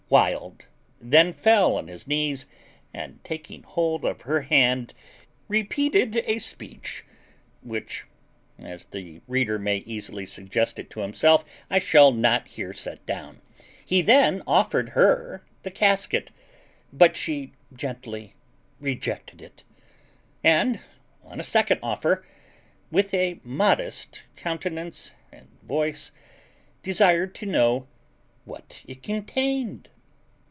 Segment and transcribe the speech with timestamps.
[0.11, 0.65] Wild
[0.99, 2.45] then fell on his knees,
[2.93, 4.93] and, taking hold of her hand,
[5.47, 7.05] repeated a speech,
[7.61, 8.03] which,
[8.59, 13.39] as the reader may easily suggest it to himself, I shall not here set down.
[13.85, 16.29] He then offered her the casket,
[16.91, 18.33] but she gently
[18.81, 19.63] rejected it;
[20.43, 20.81] and
[21.23, 22.25] on a second offer,
[22.91, 26.11] with a modest countenance and voice,
[26.83, 27.87] desired to know
[28.43, 29.87] what it contained.